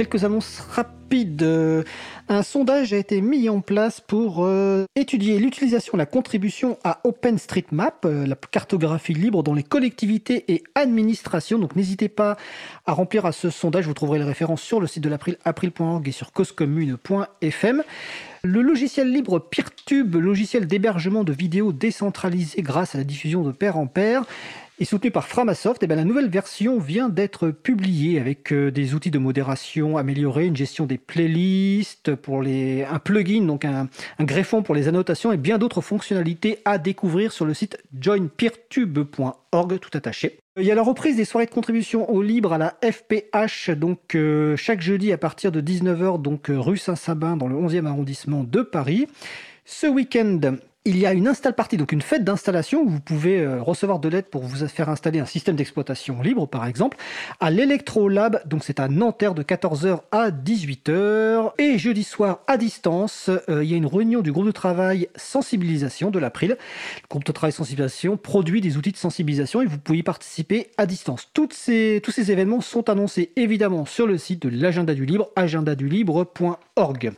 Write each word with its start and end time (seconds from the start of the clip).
quelques 0.00 0.24
annonces 0.24 0.60
rapides. 0.60 1.42
Euh, 1.42 1.84
un 2.30 2.42
sondage 2.42 2.94
a 2.94 2.96
été 2.96 3.20
mis 3.20 3.50
en 3.50 3.60
place 3.60 4.00
pour 4.00 4.46
euh, 4.46 4.86
étudier 4.96 5.38
l'utilisation, 5.38 5.98
la 5.98 6.06
contribution 6.06 6.78
à 6.84 7.00
OpenStreetMap, 7.04 8.06
euh, 8.06 8.26
la 8.26 8.34
cartographie 8.34 9.12
libre 9.12 9.42
dans 9.42 9.52
les 9.52 9.62
collectivités 9.62 10.50
et 10.50 10.62
administrations. 10.74 11.58
Donc 11.58 11.76
n'hésitez 11.76 12.08
pas 12.08 12.38
à 12.86 12.92
remplir 12.92 13.26
à 13.26 13.32
ce 13.32 13.50
sondage. 13.50 13.86
Vous 13.86 13.92
trouverez 13.92 14.18
les 14.18 14.24
références 14.24 14.62
sur 14.62 14.80
le 14.80 14.86
site 14.86 15.04
de 15.04 15.10
l'April, 15.10 15.36
april.org 15.44 16.08
et 16.08 16.12
sur 16.12 16.32
causecommune.fm. 16.32 17.82
Le 18.42 18.62
logiciel 18.62 19.12
libre 19.12 19.38
Peertube, 19.38 20.14
logiciel 20.14 20.66
d'hébergement 20.66 21.24
de 21.24 21.32
vidéos 21.34 21.74
décentralisé 21.74 22.62
grâce 22.62 22.94
à 22.94 22.98
la 22.98 23.04
diffusion 23.04 23.42
de 23.42 23.52
pair 23.52 23.76
en 23.76 23.86
pair, 23.86 24.24
et 24.80 24.86
soutenu 24.86 25.10
par 25.10 25.28
Framasoft, 25.28 25.82
et 25.82 25.84
eh 25.84 25.86
bien 25.86 25.96
la 25.96 26.04
nouvelle 26.04 26.30
version 26.30 26.78
vient 26.78 27.10
d'être 27.10 27.50
publiée 27.50 28.18
avec 28.18 28.50
euh, 28.50 28.70
des 28.70 28.94
outils 28.94 29.10
de 29.10 29.18
modération 29.18 29.98
améliorés, 29.98 30.46
une 30.46 30.56
gestion 30.56 30.86
des 30.86 30.96
playlists, 30.96 32.14
pour 32.14 32.40
les, 32.40 32.84
un 32.84 32.98
plugin, 32.98 33.44
donc 33.44 33.66
un, 33.66 33.88
greffon 34.20 34.62
pour 34.62 34.74
les 34.74 34.88
annotations 34.88 35.32
et 35.32 35.36
bien 35.36 35.58
d'autres 35.58 35.82
fonctionnalités 35.82 36.60
à 36.64 36.78
découvrir 36.78 37.30
sur 37.30 37.44
le 37.44 37.52
site 37.52 37.76
joinpeertube.org 38.00 39.78
tout 39.80 39.90
attaché. 39.92 40.38
Il 40.58 40.64
y 40.64 40.72
a 40.72 40.74
la 40.74 40.82
reprise 40.82 41.16
des 41.16 41.26
soirées 41.26 41.46
de 41.46 41.50
contribution 41.50 42.10
au 42.10 42.22
libre 42.22 42.54
à 42.54 42.58
la 42.58 42.74
FPH, 42.82 43.72
donc 43.76 44.14
euh, 44.14 44.56
chaque 44.56 44.80
jeudi 44.80 45.12
à 45.12 45.18
partir 45.18 45.52
de 45.52 45.60
19h, 45.60 46.22
donc 46.22 46.48
euh, 46.48 46.58
rue 46.58 46.78
Saint-Sabin 46.78 47.36
dans 47.36 47.48
le 47.48 47.54
11e 47.54 47.84
arrondissement 47.84 48.44
de 48.44 48.62
Paris. 48.62 49.08
Ce 49.66 49.86
week-end, 49.86 50.56
il 50.86 50.96
y 50.96 51.04
a 51.04 51.12
une 51.12 51.28
install 51.28 51.54
party, 51.54 51.76
donc 51.76 51.92
une 51.92 52.00
fête 52.00 52.24
d'installation 52.24 52.80
où 52.80 52.88
vous 52.88 53.00
pouvez 53.00 53.40
euh, 53.40 53.60
recevoir 53.62 53.98
de 53.98 54.08
l'aide 54.08 54.24
pour 54.24 54.44
vous 54.44 54.66
faire 54.66 54.88
installer 54.88 55.20
un 55.20 55.26
système 55.26 55.54
d'exploitation 55.54 56.22
libre, 56.22 56.46
par 56.46 56.64
exemple, 56.64 56.96
à 57.38 57.50
l'Electro-Lab, 57.50 58.40
donc 58.46 58.64
c'est 58.64 58.80
à 58.80 58.88
Nanterre 58.88 59.34
de 59.34 59.42
14h 59.42 60.00
à 60.10 60.30
18h. 60.30 61.52
Et 61.58 61.76
jeudi 61.76 62.02
soir, 62.02 62.40
à 62.46 62.56
distance, 62.56 63.28
euh, 63.50 63.62
il 63.62 63.70
y 63.70 63.74
a 63.74 63.76
une 63.76 63.84
réunion 63.84 64.22
du 64.22 64.32
groupe 64.32 64.46
de 64.46 64.52
travail 64.52 65.08
sensibilisation 65.16 66.10
de 66.10 66.18
l'April. 66.18 66.56
Le 67.02 67.08
groupe 67.10 67.24
de 67.24 67.32
travail 67.32 67.52
sensibilisation 67.52 68.16
produit 68.16 68.62
des 68.62 68.78
outils 68.78 68.92
de 68.92 68.96
sensibilisation 68.96 69.60
et 69.60 69.66
vous 69.66 69.76
pouvez 69.76 69.98
y 69.98 70.02
participer 70.02 70.70
à 70.78 70.86
distance. 70.86 71.28
Tous 71.34 71.50
ces 71.52 72.00
événements 72.16 72.62
sont 72.62 72.88
annoncés 72.88 73.32
évidemment 73.36 73.84
sur 73.84 74.06
le 74.06 74.16
site 74.16 74.40
de 74.42 74.48
l'agenda 74.48 74.94
du 74.94 75.04
libre, 75.04 75.28
agendadulibre.org. 75.36 77.12